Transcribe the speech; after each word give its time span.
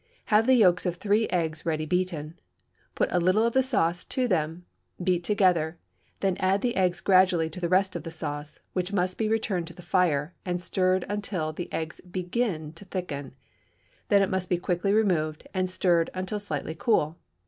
Have 0.33 0.47
the 0.47 0.55
yolks 0.55 0.87
of 0.87 0.95
three 0.95 1.27
eggs 1.27 1.63
ready 1.63 1.85
beaten, 1.85 2.39
put 2.95 3.11
a 3.11 3.19
little 3.19 3.43
of 3.45 3.53
the 3.53 3.61
sauce 3.61 4.03
to 4.05 4.27
them, 4.27 4.65
beat 5.03 5.23
together, 5.23 5.77
then 6.21 6.37
add 6.39 6.63
the 6.63 6.75
eggs 6.75 7.01
gradually 7.01 7.51
to 7.51 7.61
the 7.61 7.69
rest 7.69 7.95
of 7.95 8.01
the 8.01 8.09
sauce, 8.09 8.59
which 8.73 8.91
must 8.91 9.19
be 9.19 9.29
returned 9.29 9.67
to 9.67 9.75
the 9.75 9.83
fire, 9.83 10.33
and 10.43 10.59
stirred 10.59 11.05
until 11.07 11.53
the 11.53 11.71
eggs 11.71 12.01
begin 12.01 12.73
to 12.73 12.85
thicken; 12.85 13.35
then 14.09 14.23
it 14.23 14.31
must 14.31 14.49
be 14.49 14.57
quickly 14.57 14.91
removed, 14.91 15.47
and 15.53 15.69
stirred 15.69 16.09
until 16.15 16.39
slightly 16.39 16.73
cool. 16.73 17.19